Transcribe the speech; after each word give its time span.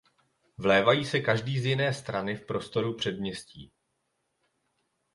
Vlévají 0.57 1.05
se 1.05 1.19
každý 1.19 1.59
z 1.59 1.65
jiné 1.65 1.93
strany 1.93 2.35
v 2.35 2.45
prostoru 2.45 2.93
předměstí. 2.95 3.71